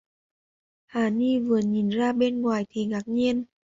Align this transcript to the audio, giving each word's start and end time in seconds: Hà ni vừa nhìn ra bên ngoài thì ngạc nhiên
Hà 0.85 1.09
ni 1.09 1.39
vừa 1.39 1.57
nhìn 1.59 1.89
ra 1.89 2.13
bên 2.13 2.41
ngoài 2.41 2.65
thì 2.69 2.85
ngạc 2.85 3.07
nhiên 3.07 3.43